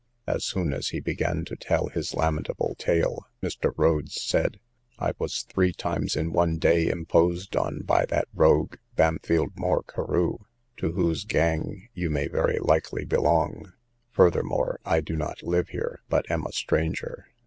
As 0.25 0.43
soon 0.43 0.73
as 0.73 0.87
he 0.87 0.99
began 0.99 1.45
to 1.45 1.55
tell 1.55 1.85
his 1.89 2.15
lamentable 2.15 2.73
tale, 2.79 3.27
Mr. 3.43 3.71
Rhodes 3.77 4.19
said, 4.19 4.59
"I 4.97 5.13
was 5.19 5.43
three 5.43 5.71
times 5.73 6.15
in 6.15 6.33
one 6.33 6.57
day 6.57 6.87
imposed 6.87 7.55
on 7.55 7.81
by 7.81 8.07
that 8.07 8.27
rogue, 8.33 8.77
Bampfylde 8.95 9.55
Moore 9.59 9.83
Carew, 9.83 10.39
to 10.77 10.93
whose 10.93 11.23
gang 11.23 11.87
you 11.93 12.09
may 12.09 12.27
very 12.27 12.57
likely 12.57 13.05
belong; 13.05 13.73
furthermore, 14.09 14.79
I 14.85 15.01
do 15.01 15.15
not 15.15 15.43
live 15.43 15.69
here, 15.69 16.01
but 16.09 16.31
am 16.31 16.47
a 16.47 16.51
stranger." 16.51 17.27